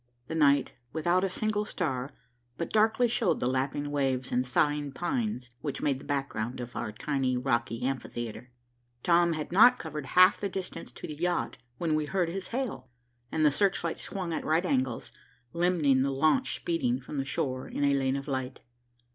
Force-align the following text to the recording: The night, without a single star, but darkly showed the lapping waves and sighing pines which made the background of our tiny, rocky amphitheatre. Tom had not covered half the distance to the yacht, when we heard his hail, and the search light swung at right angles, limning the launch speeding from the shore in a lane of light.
The 0.27 0.33
night, 0.33 0.73
without 0.93 1.23
a 1.23 1.29
single 1.29 1.63
star, 1.63 2.09
but 2.57 2.73
darkly 2.73 3.07
showed 3.07 3.39
the 3.39 3.45
lapping 3.45 3.91
waves 3.91 4.31
and 4.31 4.43
sighing 4.43 4.91
pines 4.93 5.51
which 5.61 5.83
made 5.83 5.99
the 5.99 6.03
background 6.05 6.59
of 6.59 6.75
our 6.75 6.91
tiny, 6.91 7.37
rocky 7.37 7.83
amphitheatre. 7.83 8.49
Tom 9.03 9.33
had 9.33 9.51
not 9.51 9.77
covered 9.77 10.07
half 10.17 10.39
the 10.39 10.49
distance 10.49 10.91
to 10.93 11.05
the 11.05 11.13
yacht, 11.13 11.59
when 11.77 11.93
we 11.93 12.05
heard 12.05 12.29
his 12.29 12.47
hail, 12.47 12.89
and 13.31 13.45
the 13.45 13.51
search 13.51 13.83
light 13.83 13.99
swung 13.99 14.33
at 14.33 14.43
right 14.43 14.65
angles, 14.65 15.11
limning 15.53 16.01
the 16.01 16.09
launch 16.09 16.55
speeding 16.55 16.99
from 16.99 17.17
the 17.19 17.23
shore 17.25 17.67
in 17.67 17.83
a 17.83 17.93
lane 17.93 18.15
of 18.15 18.27
light. 18.27 18.61